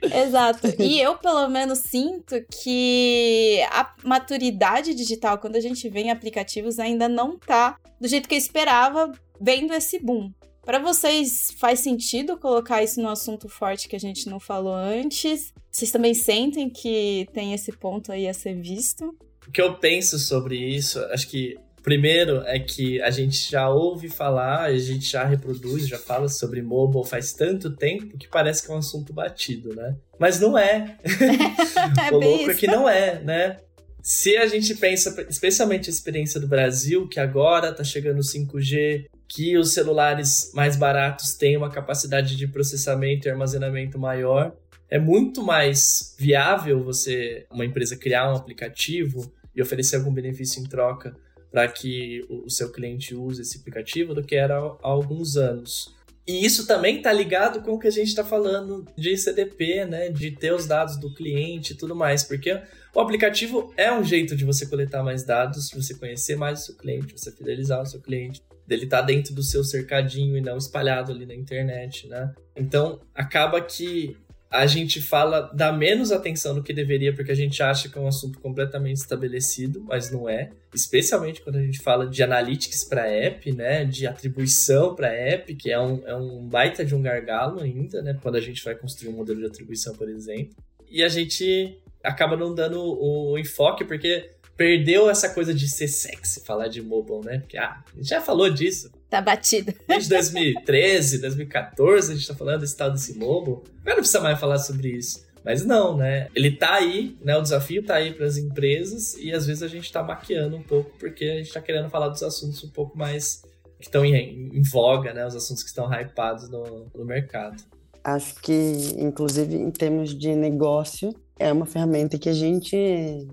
[0.02, 0.68] Exato.
[0.78, 6.78] E eu, pelo menos, sinto que a maturidade digital, quando a gente vê em aplicativos,
[6.78, 10.32] ainda não tá do jeito que eu esperava, vendo esse boom.
[10.64, 15.52] Para vocês, faz sentido colocar isso no assunto forte que a gente não falou antes?
[15.70, 19.16] Vocês também sentem que tem esse ponto aí a ser visto?
[19.46, 24.08] O que eu penso sobre isso, acho que Primeiro é que a gente já ouve
[24.08, 28.70] falar, a gente já reproduz, já fala sobre mobile faz tanto tempo que parece que
[28.70, 29.96] é um assunto batido, né?
[30.18, 30.96] Mas não é.
[32.08, 33.58] é o louco é que não é, né?
[34.00, 39.06] Se a gente pensa, especialmente a experiência do Brasil, que agora tá chegando o 5G,
[39.28, 44.56] que os celulares mais baratos têm uma capacidade de processamento e armazenamento maior,
[44.88, 50.64] é muito mais viável você, uma empresa, criar um aplicativo e oferecer algum benefício em
[50.64, 51.16] troca
[51.52, 55.94] para que o seu cliente use esse aplicativo do que era há alguns anos.
[56.26, 60.08] E isso também está ligado com o que a gente está falando de CDP, né?
[60.08, 62.60] De ter os dados do cliente e tudo mais, porque
[62.94, 66.76] o aplicativo é um jeito de você coletar mais dados, você conhecer mais o seu
[66.76, 70.56] cliente, você fidelizar o seu cliente, dele estar tá dentro do seu cercadinho e não
[70.56, 72.32] espalhado ali na internet, né?
[72.54, 74.16] Então acaba que
[74.52, 78.00] a gente fala, dá menos atenção do que deveria, porque a gente acha que é
[78.00, 80.50] um assunto completamente estabelecido, mas não é.
[80.74, 83.86] Especialmente quando a gente fala de analytics para app, né?
[83.86, 88.18] De atribuição para app, que é um, é um baita de um gargalo ainda, né?
[88.22, 90.54] Quando a gente vai construir um modelo de atribuição, por exemplo.
[90.90, 95.88] E a gente acaba não dando o, o enfoque, porque perdeu essa coisa de ser
[95.88, 97.38] sexy falar de mobile, né?
[97.38, 98.92] Porque, ah, já falou disso.
[99.12, 99.74] Tá batido.
[99.86, 103.58] Desde 2013, 2014, a gente tá falando desse tal desse mobile.
[103.82, 105.22] Agora não precisa mais falar sobre isso.
[105.44, 106.28] Mas não, né?
[106.34, 107.36] Ele tá aí, né?
[107.36, 110.62] O desafio tá aí para as empresas e às vezes a gente tá maquiando um
[110.62, 113.42] pouco porque a gente tá querendo falar dos assuntos um pouco mais
[113.78, 115.26] que estão em, em, voga, né?
[115.26, 117.62] Os assuntos que estão hypados no, no mercado.
[118.02, 123.28] Acho que, inclusive, em termos de negócio, é uma ferramenta que a gente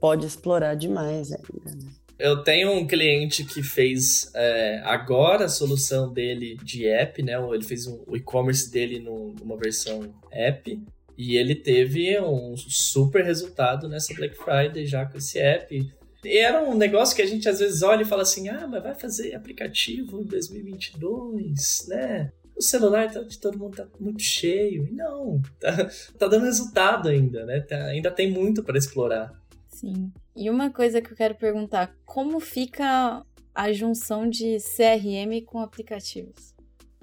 [0.00, 1.74] pode explorar demais ainda.
[1.74, 1.90] Né?
[2.18, 7.32] Eu tenho um cliente que fez é, agora a solução dele de app, né?
[7.52, 10.80] Ele fez um, o e-commerce dele numa versão app.
[11.16, 15.92] E ele teve um super resultado nessa Black Friday já com esse app.
[16.24, 18.82] E era um negócio que a gente às vezes olha e fala assim: ah, mas
[18.82, 22.32] vai fazer aplicativo em 2022, né?
[22.56, 24.86] O celular tá, de todo mundo tá muito cheio.
[24.86, 27.60] E não, tá, tá dando resultado ainda, né?
[27.60, 29.32] Tá, ainda tem muito para explorar.
[29.68, 30.12] Sim.
[30.36, 36.54] E uma coisa que eu quero perguntar: como fica a junção de CRM com aplicativos?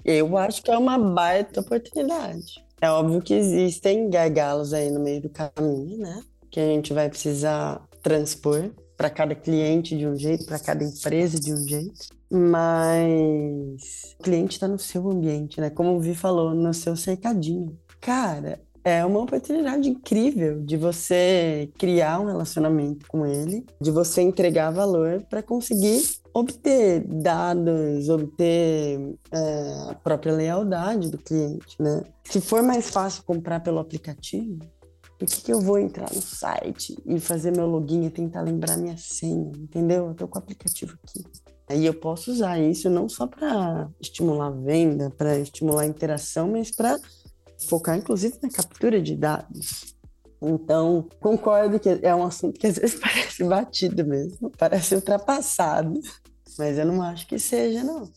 [0.04, 2.64] Eu acho que é uma baita oportunidade.
[2.80, 6.22] É óbvio que existem gargalos aí no meio do caminho, né?
[6.50, 11.38] Que a gente vai precisar transpor para cada cliente de um jeito, para cada empresa
[11.38, 12.08] de um jeito.
[12.28, 15.70] Mas o cliente está no seu ambiente, né?
[15.70, 17.78] Como o Vi falou, no seu cercadinho.
[18.00, 24.70] Cara, é uma oportunidade incrível de você criar um relacionamento com ele, de você entregar
[24.70, 26.02] valor para conseguir
[26.34, 32.02] obter dados, obter é, a própria lealdade do cliente, né?
[32.24, 34.58] Se for mais fácil comprar pelo aplicativo,
[35.18, 38.76] por que, que eu vou entrar no site e fazer meu login e tentar lembrar
[38.76, 40.08] minha senha, entendeu?
[40.08, 41.22] Eu tô com o aplicativo aqui.
[41.68, 46.50] Aí eu posso usar isso não só para estimular a venda, para estimular a interação,
[46.50, 46.98] mas para
[47.66, 49.94] focar inclusive na captura de dados.
[50.42, 56.00] Então, concordo que é um assunto que às vezes parece batido mesmo, parece ultrapassado,
[56.58, 58.10] mas eu não acho que seja, não.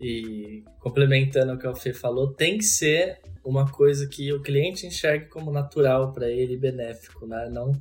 [0.00, 4.86] E complementando o que o Fê falou, tem que ser uma coisa que o cliente
[4.86, 7.48] enxergue como natural para ele benéfico, né?
[7.48, 7.72] Não,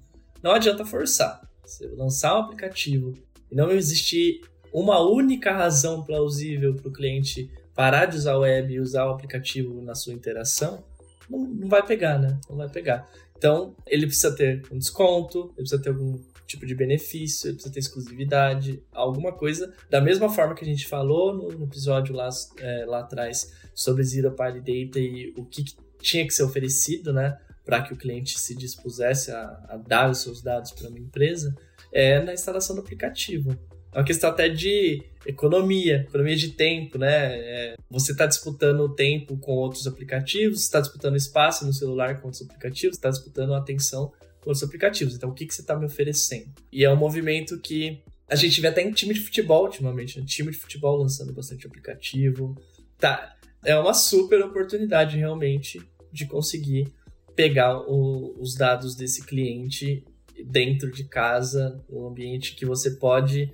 [0.44, 1.42] não adianta forçar.
[1.66, 3.14] Você lançar um aplicativo
[3.52, 8.74] e não existir uma única razão plausível para o cliente parar de usar o web
[8.74, 10.84] e usar o aplicativo na sua interação,
[11.32, 12.40] não, não vai pegar, né?
[12.50, 13.10] Não vai pegar.
[13.38, 17.74] Então, ele precisa ter um desconto, ele precisa ter algum tipo de benefício, ele precisa
[17.74, 19.74] ter exclusividade, alguma coisa.
[19.90, 24.04] Da mesma forma que a gente falou no, no episódio lá, é, lá atrás sobre
[24.04, 27.38] Zero Party Data e o que, que tinha que ser oferecido, né?
[27.64, 31.56] Para que o cliente se dispusesse a, a dar os seus dados para uma empresa,
[31.92, 33.58] é na instalação do aplicativo.
[33.94, 37.38] É uma questão até de economia, economia de tempo, né?
[37.38, 42.28] É, você está disputando o tempo com outros aplicativos, está disputando espaço no celular com
[42.28, 45.16] outros aplicativos, está disputando atenção com outros aplicativos.
[45.16, 46.50] Então, o que, que você está me oferecendo?
[46.72, 50.26] E é um movimento que a gente vê até em time de futebol ultimamente, né?
[50.26, 52.58] time de futebol lançando bastante aplicativo.
[52.98, 56.88] Tá, é uma super oportunidade realmente de conseguir
[57.36, 60.04] pegar o, os dados desse cliente
[60.46, 63.52] dentro de casa, um ambiente que você pode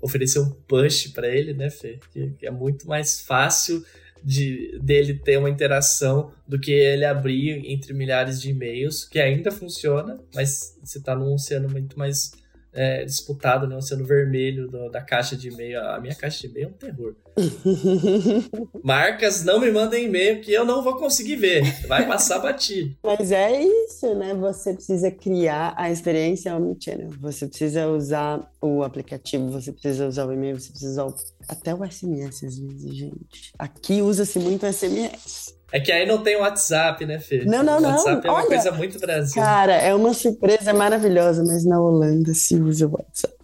[0.00, 1.98] oferecer um push para ele, né, Fê?
[2.12, 3.84] Que, que, é muito mais fácil
[4.22, 9.50] de dele ter uma interação do que ele abrir entre milhares de e-mails, que ainda
[9.50, 12.32] funciona, mas você está num oceano muito mais
[12.76, 13.76] é, disputado, né?
[13.76, 15.80] O vermelho do, da caixa de e-mail.
[15.80, 17.14] A minha caixa de e-mail é um terror.
[18.84, 21.62] Marcas, não me mandem e-mail que eu não vou conseguir ver.
[21.86, 22.94] Vai passar batido.
[23.02, 24.34] Mas é isso, né?
[24.34, 27.10] Você precisa criar a experiência omnichannel.
[27.20, 31.14] Você precisa usar o aplicativo, você precisa usar o e-mail, você precisa usar o...
[31.48, 33.52] até o SMS às vezes, gente.
[33.58, 35.55] Aqui usa-se muito SMS.
[35.72, 37.44] É que aí não tem WhatsApp, né, Fê?
[37.44, 37.90] Não, não, não.
[37.90, 39.42] WhatsApp é uma Olha, coisa muito Brasil.
[39.42, 43.34] Cara, é uma surpresa maravilhosa, mas na Holanda se usa o WhatsApp.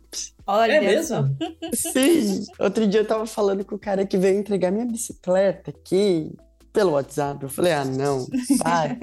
[0.46, 1.36] Olha é mesmo?
[1.74, 2.44] Sim.
[2.58, 6.32] Outro dia eu tava falando com o cara que veio entregar minha bicicleta aqui.
[6.72, 7.42] Pelo WhatsApp.
[7.42, 8.26] Eu falei, ah, não,
[8.58, 8.96] para.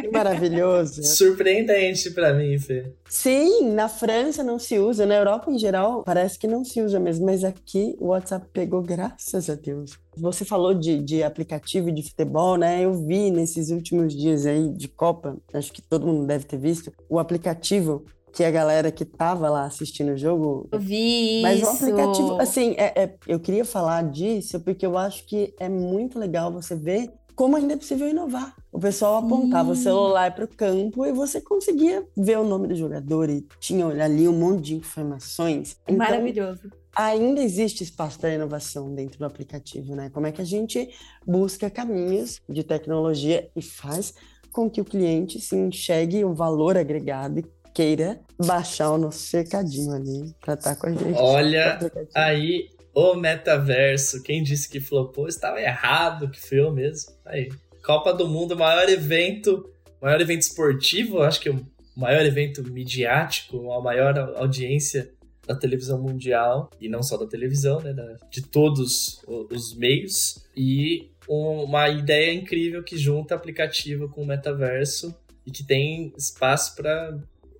[0.00, 1.02] que maravilhoso.
[1.02, 2.92] Surpreendente para mim, Fê.
[3.08, 6.98] Sim, na França não se usa, na Europa em geral parece que não se usa
[6.98, 9.98] mesmo, mas aqui o WhatsApp pegou, graças a Deus.
[10.16, 12.82] Você falou de, de aplicativo de futebol, né?
[12.82, 16.90] Eu vi nesses últimos dias aí de Copa, acho que todo mundo deve ter visto,
[17.08, 18.04] o aplicativo
[18.36, 20.68] que a galera que tava lá assistindo o jogo.
[20.70, 25.24] Eu vi Mas o aplicativo, assim, é, é, eu queria falar disso porque eu acho
[25.24, 28.54] que é muito legal você ver como ainda é possível inovar.
[28.70, 29.26] O pessoal Sim.
[29.26, 33.46] apontava o celular para o campo e você conseguia ver o nome do jogador e
[33.58, 35.78] tinha ali um monte de informações.
[35.84, 36.70] Então, Maravilhoso.
[36.94, 40.10] Ainda existe espaço para inovação dentro do aplicativo, né?
[40.10, 40.90] Como é que a gente
[41.26, 44.14] busca caminhos de tecnologia e faz
[44.56, 47.44] com que o cliente se enxergue um valor agregado e
[47.76, 51.18] queira baixar o nosso cercadinho ali para estar tá com a gente.
[51.18, 51.78] Olha
[52.14, 54.22] aí o metaverso.
[54.22, 57.12] Quem disse que flopou estava errado, que foi eu mesmo.
[57.26, 57.50] Aí.
[57.84, 63.80] Copa do Mundo, maior evento, maior evento esportivo, acho que o maior evento midiático, a
[63.80, 65.12] maior audiência
[65.46, 67.94] da televisão mundial, e não só da televisão, né,
[68.28, 75.14] de todos os meios, e uma ideia incrível que junta aplicativo com o metaverso
[75.46, 77.16] e que tem espaço para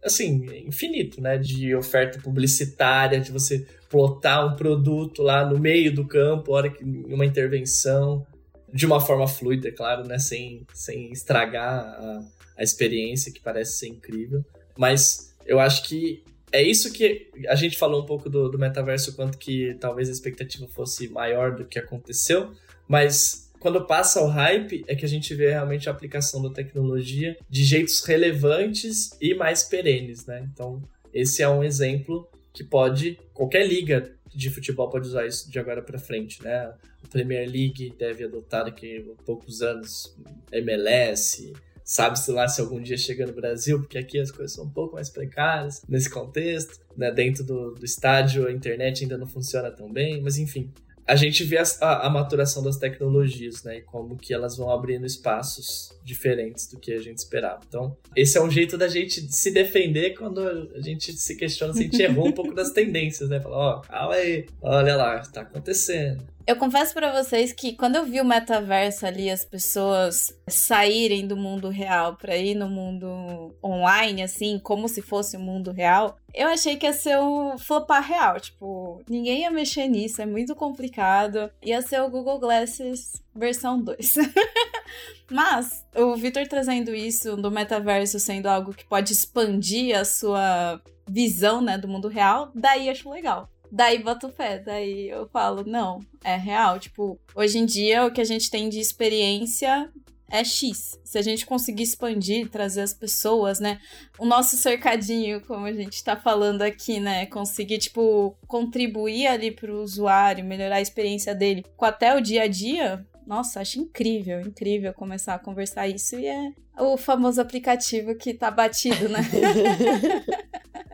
[0.07, 1.37] assim, infinito, né?
[1.37, 6.85] De oferta publicitária, de você plotar um produto lá no meio do campo, hora que
[6.85, 8.27] uma intervenção,
[8.73, 10.19] de uma forma fluida, claro, né?
[10.19, 12.25] Sem, sem estragar a,
[12.59, 14.45] a experiência, que parece ser incrível.
[14.77, 19.15] Mas eu acho que é isso que a gente falou um pouco do, do metaverso,
[19.15, 22.53] quanto que talvez a expectativa fosse maior do que aconteceu,
[22.89, 27.37] mas quando passa o hype, é que a gente vê realmente a aplicação da tecnologia
[27.49, 30.49] de jeitos relevantes e mais perenes, né?
[30.53, 35.59] Então, esse é um exemplo que pode qualquer liga de futebol pode usar isso de
[35.59, 36.75] agora para frente, né?
[37.03, 40.15] A Premier League deve adotar daqui a poucos anos
[40.53, 44.71] MLS, sabe-se lá se algum dia chega no Brasil, porque aqui as coisas são um
[44.71, 47.11] pouco mais precárias nesse contexto, né?
[47.11, 50.71] Dentro do, do estádio a internet ainda não funciona tão bem, mas enfim,
[51.07, 53.79] a gente vê a, a, a, maturação das tecnologias, né?
[53.79, 57.61] E como que elas vão abrindo espaços diferentes do que a gente esperava.
[57.69, 61.81] Então, esse é um jeito da gente se defender quando a gente se questiona se
[61.81, 63.41] a gente errou um pouco das tendências, né?
[63.41, 66.25] Falar, ó, oh, calma aí, olha lá, tá acontecendo.
[66.47, 71.37] Eu confesso para vocês que quando eu vi o metaverso ali, as pessoas saírem do
[71.37, 76.47] mundo real para ir no mundo online, assim, como se fosse o mundo real, eu
[76.47, 78.39] achei que ia ser o flopar real.
[78.39, 81.51] Tipo, ninguém ia mexer nisso, é muito complicado.
[81.61, 84.15] Ia ser o Google Glasses versão 2.
[85.29, 91.61] Mas o Victor trazendo isso do metaverso sendo algo que pode expandir a sua visão,
[91.61, 93.49] né, do mundo real, daí acho legal.
[93.71, 96.79] Daí boto fé, daí eu falo, não, é real.
[96.79, 99.91] Tipo, hoje em dia o que a gente tem de experiência
[100.31, 100.99] é X.
[101.05, 103.79] Se a gente conseguir expandir, trazer as pessoas, né?
[104.19, 107.27] O nosso cercadinho, como a gente tá falando aqui, né?
[107.27, 112.49] Conseguir, tipo, contribuir ali pro usuário, melhorar a experiência dele com até o dia a
[112.49, 113.07] dia.
[113.27, 118.51] Nossa, acho incrível, incrível começar a conversar isso e é o famoso aplicativo que tá
[118.51, 119.21] batido, né?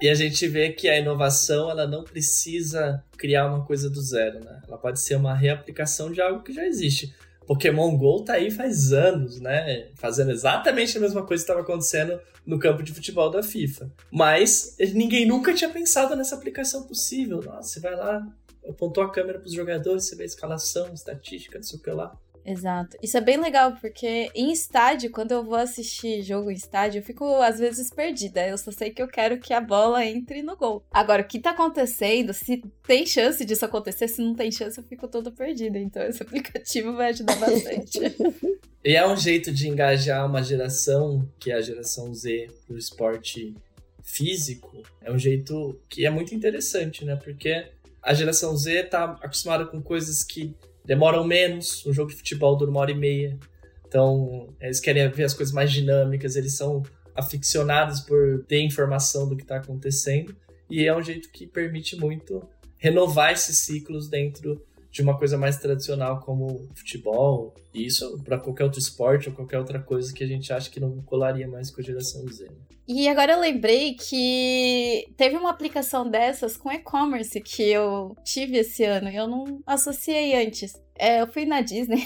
[0.02, 4.40] E a gente vê que a inovação ela não precisa criar uma coisa do zero,
[4.40, 4.60] né?
[4.66, 7.14] Ela pode ser uma reaplicação de algo que já existe.
[7.46, 9.90] Pokémon GO tá aí faz anos, né?
[9.94, 13.92] Fazendo exatamente a mesma coisa que estava acontecendo no campo de futebol da FIFA.
[14.10, 17.40] Mas ninguém nunca tinha pensado nessa aplicação possível.
[17.40, 18.26] Nossa, você vai lá,
[18.68, 21.90] apontou a câmera para os jogadores, você vê a escalação, estatística, não sei o que
[21.92, 22.12] lá.
[22.44, 22.96] Exato.
[23.02, 27.02] Isso é bem legal, porque em estádio, quando eu vou assistir jogo em estádio, eu
[27.02, 28.46] fico às vezes perdida.
[28.46, 30.84] Eu só sei que eu quero que a bola entre no gol.
[30.90, 32.32] Agora, o que tá acontecendo?
[32.32, 35.78] Se tem chance disso acontecer, se não tem chance, eu fico toda perdida.
[35.78, 38.00] Então, esse aplicativo vai ajudar bastante.
[38.84, 43.54] e é um jeito de engajar uma geração, que é a geração Z, pro esporte
[44.02, 44.82] físico.
[45.00, 47.14] É um jeito que é muito interessante, né?
[47.14, 47.66] Porque
[48.02, 51.84] a geração Z tá acostumada com coisas que demoram menos.
[51.86, 53.38] Um jogo de futebol dura uma hora e meia.
[53.86, 56.82] Então, eles querem ver as coisas mais dinâmicas, eles são
[57.14, 60.34] aficionados por ter informação do que está acontecendo.
[60.70, 62.42] E é um jeito que permite muito
[62.78, 68.64] renovar esses ciclos dentro de uma coisa mais tradicional como futebol, e isso para qualquer
[68.64, 71.80] outro esporte ou qualquer outra coisa que a gente acha que não colaria mais com
[71.80, 72.50] a geração Z.
[72.86, 78.84] E agora eu lembrei que teve uma aplicação dessas com e-commerce que eu tive esse
[78.84, 80.74] ano e eu não associei antes.
[80.98, 82.04] É, eu fui na Disney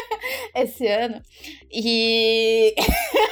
[0.54, 1.22] esse ano
[1.72, 2.74] e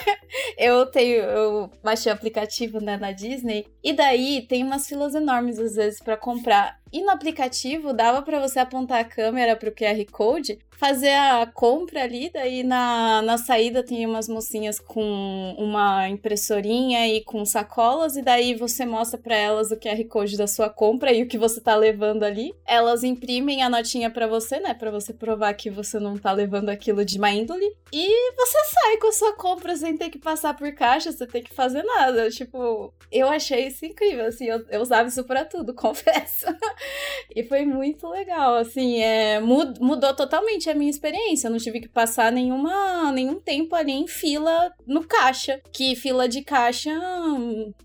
[0.57, 5.59] eu tenho eu baixei o aplicativo né, na Disney e daí tem umas filas enormes
[5.59, 10.05] às vezes para comprar E no aplicativo dava para você apontar a câmera pro QR
[10.13, 17.09] Code, fazer a compra ali, daí na, na saída tem umas mocinhas com uma impressorinha
[17.09, 21.13] e com sacolas, e daí você mostra para elas o QR Code da sua compra
[21.13, 22.55] e o que você tá levando ali.
[22.65, 26.69] Elas imprimem a notinha para você, né, para você provar que você não tá levando
[26.69, 30.55] aquilo de má índole, e você sai com a sua compra sem ter que passar
[30.57, 32.31] por caixa, sem ter que fazer nada.
[32.31, 36.47] Tipo, eu achei isso incrível, assim, eu, eu usava isso para tudo, confesso.
[37.35, 41.49] E foi muito legal, assim, é, mud, mudou totalmente a minha experiência.
[41.49, 45.61] Eu não tive que passar nenhuma, nenhum tempo ali em fila no caixa.
[45.73, 46.91] Que fila de caixa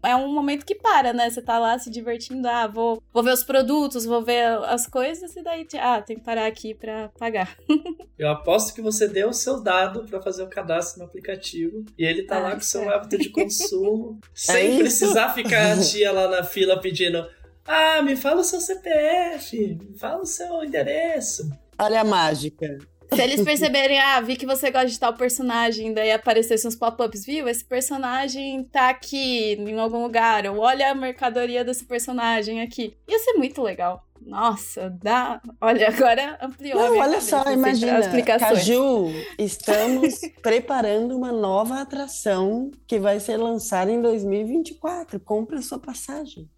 [0.04, 1.30] é um momento que para, né?
[1.30, 5.36] Você tá lá se divertindo, ah, vou, vou ver os produtos, vou ver as coisas,
[5.36, 7.56] e daí, ah, tem que parar aqui pra pagar.
[8.18, 12.06] eu aposto que você deu o seu dado para fazer o cadastro no aplicativo e
[12.06, 15.78] ele tá ah, lá com o seu hábito de consumo, sem é precisar ficar a
[15.82, 17.26] tia lá na fila pedindo
[17.70, 21.47] ah, me fala o seu CPF, me fala o seu endereço.
[21.80, 22.80] Olha a mágica.
[23.13, 27.26] Se eles perceberem, ah, vi que você gosta de tal personagem, daí aparecessem uns pop-ups,
[27.26, 27.47] viu?
[27.47, 32.97] Esse personagem tá aqui em algum lugar, ou olha a mercadoria desse personagem aqui.
[33.07, 34.03] Ia ser muito legal.
[34.20, 35.39] Nossa, dá.
[35.61, 36.80] Olha, agora ampliou.
[36.80, 38.01] Não, olha só, imagina.
[38.39, 45.20] Caju, estamos preparando uma nova atração que vai ser lançada em 2024.
[45.20, 46.49] Compre a sua passagem.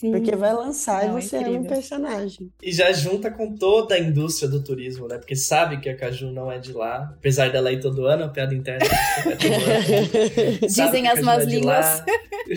[0.00, 0.12] Sim.
[0.12, 2.50] Porque vai lançar Não, e você é, é um personagem.
[2.62, 5.18] E já junta com toda a indústria do turismo, né?
[5.18, 7.12] Porque sabe que a Caju não é de lá.
[7.18, 8.86] Apesar dela ir todo ano, a piada interna.
[9.26, 12.02] É Dizem as más é línguas.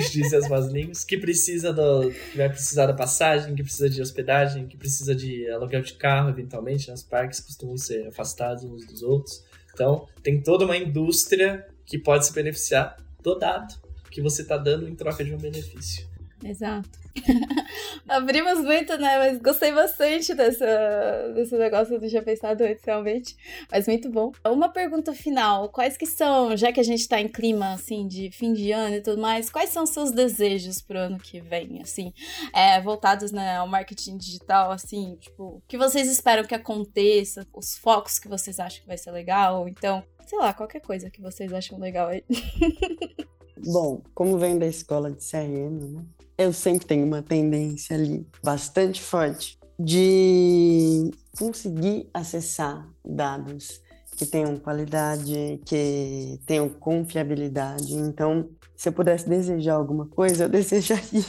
[0.10, 1.04] Dizem as más línguas.
[1.04, 2.12] Que precisa do.
[2.32, 6.30] Que vai precisar da passagem, que precisa de hospedagem, que precisa de aluguel de carro,
[6.30, 6.88] eventualmente.
[6.88, 6.94] Né?
[6.94, 9.44] Os parques costumam ser afastados uns dos outros.
[9.74, 13.76] Então, tem toda uma indústria que pode se beneficiar do dado
[14.10, 16.13] que você está dando em troca de um benefício.
[16.44, 16.90] Exato.
[18.10, 19.18] Abrimos muito, né?
[19.18, 23.36] Mas gostei bastante dessa, desse negócio do já pensado antes, realmente.
[23.72, 24.32] Mas muito bom.
[24.46, 28.32] Uma pergunta final: quais que são, já que a gente tá em clima assim de
[28.32, 32.14] fim de ano e tudo mais, quais são seus desejos pro ano que vem, assim,
[32.54, 37.78] é, voltados né, ao marketing digital, assim, tipo, o que vocês esperam que aconteça, os
[37.78, 41.54] focos que vocês acham que vai ser legal, então, sei lá, qualquer coisa que vocês
[41.54, 42.24] acham legal aí.
[43.66, 46.04] Bom, como vem da escola de CRM, né?
[46.38, 53.82] Eu sempre tenho uma tendência ali bastante forte de conseguir acessar dados
[54.16, 57.94] que tenham qualidade, que tenham confiabilidade.
[57.96, 61.26] Então, se eu pudesse desejar alguma coisa, eu desejaria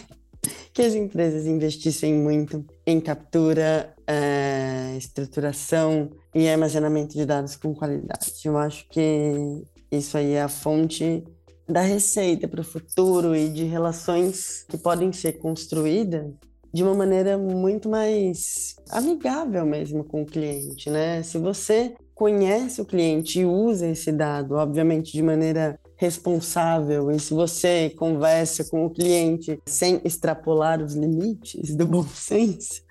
[0.73, 8.33] que as empresas investissem muito em captura, é, estruturação e armazenamento de dados com qualidade.
[8.45, 11.25] Eu acho que isso aí é a fonte
[11.69, 16.31] da receita para o futuro e de relações que podem ser construídas
[16.73, 21.23] de uma maneira muito mais amigável mesmo com o cliente, né?
[21.23, 27.33] Se você conhece o cliente e usa esse dado, obviamente de maneira responsável, e se
[27.33, 32.83] você conversa com o cliente sem extrapolar os limites do bom senso,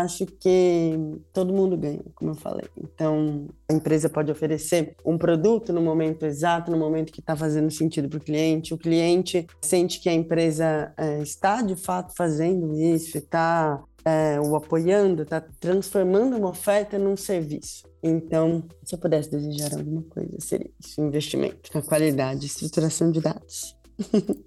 [0.00, 0.98] acho que
[1.32, 2.66] todo mundo ganha, como eu falei.
[2.78, 7.70] Então, a empresa pode oferecer um produto no momento exato, no momento que está fazendo
[7.70, 8.72] sentido para o cliente.
[8.72, 14.56] O cliente sente que a empresa é, está de fato fazendo isso, está é, o
[14.56, 17.86] apoiando, está transformando uma oferta num serviço.
[18.02, 23.76] Então, se eu pudesse desejar alguma coisa, seria isso: investimento na qualidade, estruturação de dados.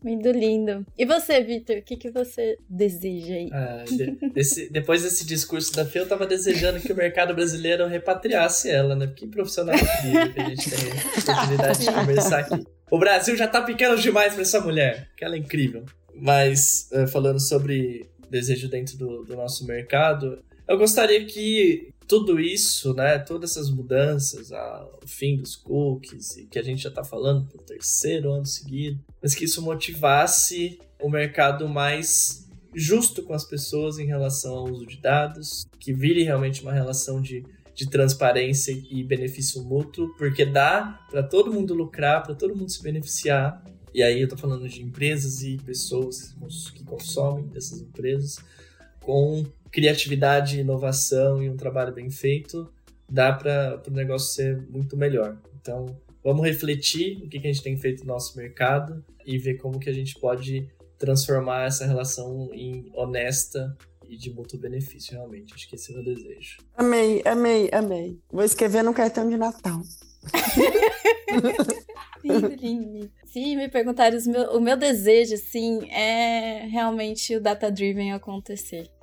[0.04, 0.86] Muito lindo.
[0.98, 3.50] E você, Vitor, o que, que você deseja aí?
[3.52, 7.88] Ah, de, desse, depois desse discurso da Fê, eu tava desejando que o mercado brasileiro
[7.88, 9.12] repatriasse ela, né?
[9.16, 12.66] Que profissional que a gente tem a oportunidade de conversar aqui.
[12.92, 15.86] O Brasil já tá pequeno demais para essa mulher, que ela é incrível.
[16.14, 22.94] Mas, uh, falando sobre desejo dentro do, do nosso mercado, eu gostaria que tudo isso,
[22.94, 27.48] né, todas essas mudanças, o fim dos cookies, e que a gente já está falando
[27.48, 33.98] pelo terceiro ano seguido, mas que isso motivasse o mercado mais justo com as pessoas
[33.98, 37.44] em relação ao uso de dados, que vire realmente uma relação de,
[37.74, 42.84] de transparência e benefício mútuo, porque dá para todo mundo lucrar, para todo mundo se
[42.84, 43.64] beneficiar.
[43.94, 46.36] E aí eu estou falando de empresas e pessoas
[46.74, 48.40] que consomem dessas empresas
[49.00, 49.46] com
[49.76, 52.72] criatividade, inovação e um trabalho bem feito,
[53.10, 55.38] dá para o negócio ser muito melhor.
[55.60, 59.56] Então, vamos refletir o que, que a gente tem feito no nosso mercado e ver
[59.56, 65.54] como que a gente pode transformar essa relação em honesta e de mútuo benefício, realmente.
[65.54, 66.58] Acho que esse é o meu desejo.
[66.78, 68.18] Amei, amei, amei.
[68.32, 69.82] Vou escrever no cartão de Natal.
[72.24, 73.12] lindo, lindo.
[73.26, 78.95] Se me perguntarem o meu, o meu desejo, sim, é realmente o data-driven acontecer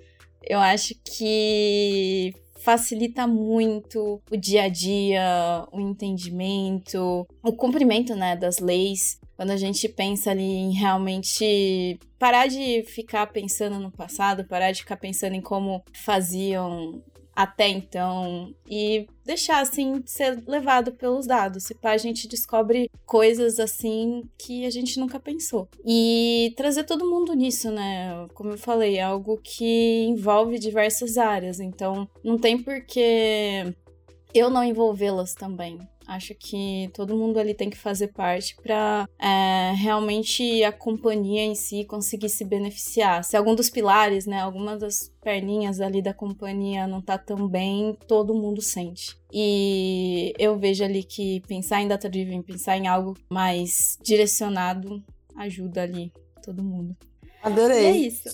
[0.45, 8.59] Eu acho que facilita muito o dia a dia, o entendimento, o cumprimento, né, das
[8.59, 9.20] leis.
[9.36, 14.80] Quando a gente pensa ali em realmente parar de ficar pensando no passado, parar de
[14.80, 17.03] ficar pensando em como faziam
[17.34, 21.64] até então e deixar assim ser levado pelos dados.
[21.64, 25.68] Se pá, a gente descobre coisas assim que a gente nunca pensou.
[25.84, 28.26] E trazer todo mundo nisso, né?
[28.34, 33.74] Como eu falei, é algo que envolve diversas áreas, então não tem por que
[34.34, 35.78] eu não envolvê-las também.
[36.07, 41.55] Acho que todo mundo ali tem que fazer parte para é, realmente a companhia em
[41.55, 43.22] si conseguir se beneficiar.
[43.24, 47.96] Se algum dos pilares, né, alguma das perninhas ali da companhia não tá tão bem,
[48.07, 49.16] todo mundo sente.
[49.32, 55.03] E eu vejo ali que pensar em data driven, pensar em algo mais direcionado,
[55.36, 56.96] ajuda ali todo mundo.
[57.42, 57.82] Adorei.
[57.82, 58.28] E é isso.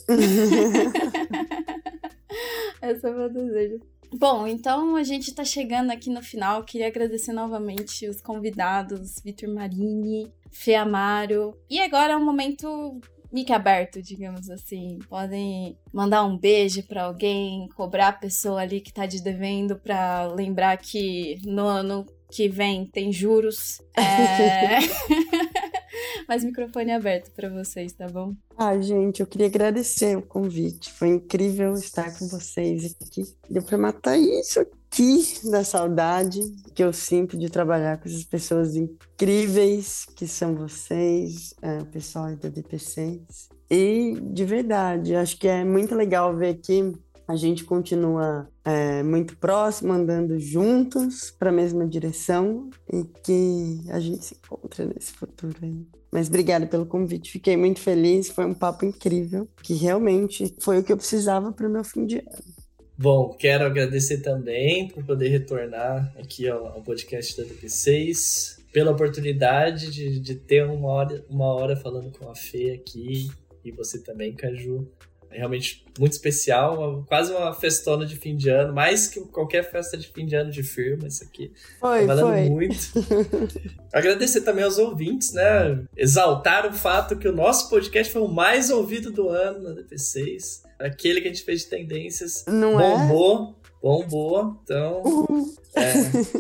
[2.82, 3.80] Esse é o meu desejo.
[4.12, 6.64] Bom, então a gente está chegando aqui no final.
[6.64, 11.56] Queria agradecer novamente os convidados, Vitor Marini, Fê Amaro.
[11.68, 13.00] E agora é um momento
[13.32, 14.98] mic aberto, digamos assim.
[15.08, 20.26] Podem mandar um beijo para alguém, cobrar a pessoa ali que tá de devendo para
[20.26, 23.80] lembrar que no ano que vem tem juros.
[23.96, 24.78] É...
[26.28, 28.34] Mas microfone aberto para vocês, tá bom?
[28.54, 30.92] Ah, gente, eu queria agradecer o convite.
[30.92, 33.24] Foi incrível estar com vocês aqui.
[33.48, 36.40] Deu para matar isso aqui da saudade
[36.74, 42.36] que eu sinto de trabalhar com essas pessoas incríveis que são vocês, é, o pessoal
[42.36, 43.48] da DP6.
[43.70, 46.92] E de verdade, acho que é muito legal ver que
[47.26, 54.00] a gente continua é, muito próximo, andando juntos para a mesma direção e que a
[54.00, 55.97] gente se encontra nesse futuro aí.
[56.10, 60.82] Mas obrigada pelo convite, fiquei muito feliz, foi um papo incrível, que realmente foi o
[60.82, 62.58] que eu precisava para o meu fim de ano.
[62.96, 69.90] Bom, quero agradecer também por poder retornar aqui ao, ao podcast da DP6, pela oportunidade
[69.90, 73.30] de, de ter uma hora, uma hora falando com a Fê aqui
[73.64, 74.88] e você também, Caju.
[75.30, 80.08] Realmente muito especial, quase uma festona de fim de ano, mais que qualquer festa de
[80.08, 81.52] fim de ano de firma, isso aqui.
[81.80, 82.48] Foi, tá valendo foi.
[82.48, 82.76] muito.
[83.92, 85.84] Agradecer também aos ouvintes, né?
[85.96, 90.62] Exaltar o fato que o nosso podcast foi o mais ouvido do ano na DP6.
[90.78, 93.54] Aquele que a gente fez de tendências Não bombou.
[93.54, 93.58] É?
[93.82, 94.60] bombou.
[94.62, 95.54] Então, uhum.
[95.74, 95.92] é,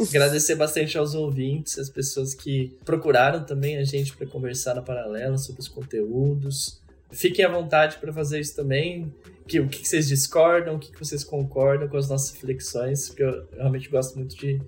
[0.08, 5.38] agradecer bastante aos ouvintes, as pessoas que procuraram também a gente para conversar na paralela
[5.38, 6.80] sobre os conteúdos.
[7.10, 9.12] Fiquem à vontade para fazer isso também.
[9.46, 13.22] Que, o que, vocês discordam, o que, que vocês concordam com as nossas reflexões, porque
[13.22, 14.60] eu realmente gosto muito de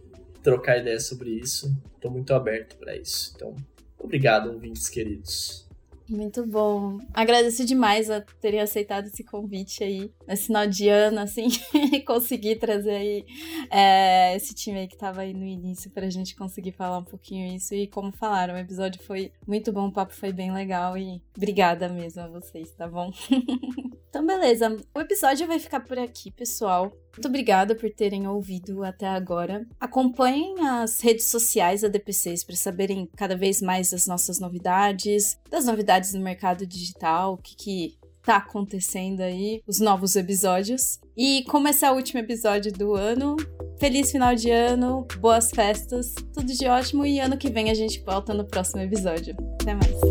[0.42, 1.76] trocar ideias sobre isso.
[1.94, 3.32] Estou muito aberto para isso.
[3.36, 3.54] Então,
[3.98, 5.69] obrigado, ouvintes queridos.
[6.10, 6.98] Muito bom.
[7.14, 11.46] Agradeço demais a terem aceitado esse convite aí, nesse final de ano, assim,
[11.92, 13.24] e conseguir trazer aí
[13.70, 17.54] é, esse time aí que tava aí no início pra gente conseguir falar um pouquinho
[17.54, 17.76] isso.
[17.76, 21.88] E como falaram, o episódio foi muito bom, o papo foi bem legal e obrigada
[21.88, 23.12] mesmo a vocês, tá bom?
[24.10, 24.76] então, beleza.
[24.92, 26.92] O episódio vai ficar por aqui, pessoal.
[27.12, 29.66] Muito obrigada por terem ouvido até agora.
[29.78, 35.66] Acompanhem as redes sociais da DP6 para saberem cada vez mais das nossas novidades, das
[35.66, 41.00] novidades no mercado digital, o que, que tá acontecendo aí, os novos episódios.
[41.16, 43.36] E como esse é o último episódio do ano,
[43.78, 48.00] feliz final de ano, boas festas, tudo de ótimo e ano que vem a gente
[48.02, 49.36] volta no próximo episódio.
[49.60, 50.09] Até mais.